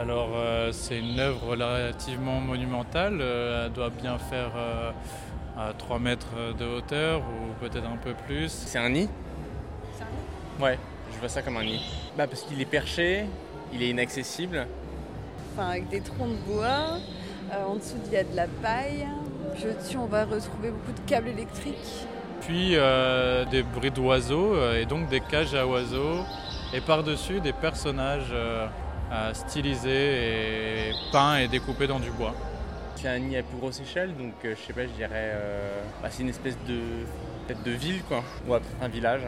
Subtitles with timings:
[0.00, 4.92] Alors euh, c'est une œuvre relativement monumentale, euh, elle doit bien faire euh,
[5.58, 8.48] à 3 mètres de hauteur ou peut-être un peu plus.
[8.48, 9.10] C'est un nid
[9.98, 10.78] C'est un nid Ouais,
[11.12, 11.82] je vois ça comme un nid.
[12.16, 13.26] Bah parce qu'il est perché,
[13.74, 14.66] il est inaccessible.
[15.52, 16.96] Enfin, avec des troncs de bois.
[17.52, 19.06] Euh, en dessous, il y a de la paille.
[19.54, 22.06] Puis au-dessus, on va retrouver beaucoup de câbles électriques.
[22.40, 26.24] Puis euh, des bruits d'oiseaux et donc des cages à oiseaux.
[26.72, 28.32] Et par-dessus des personnages
[29.34, 32.34] stylisés et peints et découpés dans du bois.
[32.96, 35.10] C'est un nid à plus grosse échelle, donc euh, je sais pas, je dirais.
[35.34, 36.80] euh, bah, c'est une espèce de.
[37.64, 38.22] de ville quoi.
[38.46, 39.22] Ou un village.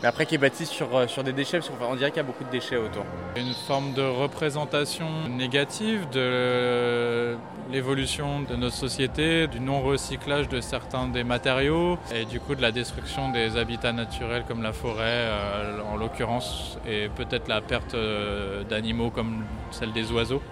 [0.00, 2.20] Mais après qui est bâti sur, euh, sur des déchets, parce qu'on dirait qu'il y
[2.20, 3.04] a beaucoup de déchets autour.
[3.36, 7.36] Une forme de représentation négative de
[7.72, 12.70] l'évolution de notre société, du non-recyclage de certains des matériaux et du coup de la
[12.70, 18.62] destruction des habitats naturels comme la forêt euh, en l'occurrence et peut-être la perte euh,
[18.64, 20.42] d'animaux comme celle des oiseaux.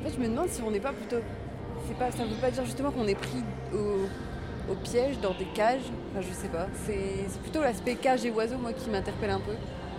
[0.00, 1.22] En fait, je me demande si on n'est pas plutôt.
[1.86, 3.42] C'est pas, ça ne veut pas dire justement qu'on est pris
[3.74, 4.06] au,
[4.80, 5.80] au piège dans des cages.
[6.12, 6.66] Enfin, je sais pas.
[6.86, 9.52] C'est plutôt l'aspect cage et oiseaux, moi, qui m'interpelle un peu.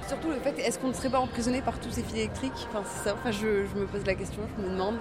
[0.07, 2.67] Surtout le fait, est-ce qu'on ne serait pas emprisonné par tous ces fils électriques?
[2.69, 3.15] Enfin, c'est ça.
[3.15, 4.95] Enfin, je, je me pose la question, je me demande.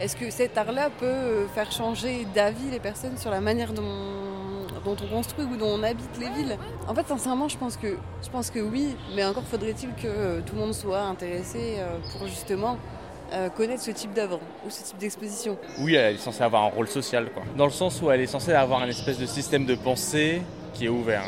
[0.00, 4.66] Est-ce que cet art-là peut euh, faire changer d'avis les personnes sur la manière dont,
[4.84, 6.58] dont on construit ou dont on habite les villes?
[6.86, 10.40] En fait, sincèrement, je pense que, je pense que oui, mais encore faudrait-il que euh,
[10.44, 12.76] tout le monde soit intéressé euh, pour justement
[13.32, 15.56] euh, connaître ce type d'œuvre ou ce type d'exposition.
[15.78, 17.42] Oui, elle est censée avoir un rôle social, quoi.
[17.56, 20.42] Dans le sens où elle est censée avoir un espèce de système de pensée
[20.74, 21.24] qui est ouvert.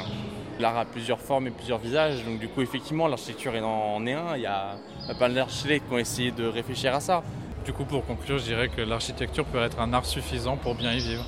[0.60, 4.14] L'art a plusieurs formes et plusieurs visages, donc du coup, effectivement, l'architecture est en est
[4.14, 4.36] un.
[4.36, 4.76] Il y a
[5.08, 7.22] pas mal d'architectes qui ont essayé de réfléchir à ça.
[7.68, 10.92] Du coup pour conclure je dirais que l'architecture peut être un art suffisant pour bien
[10.94, 11.24] y vivre.